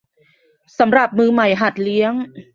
[0.79, 2.13] สำหรับมือใหม่หัดเลี้ยง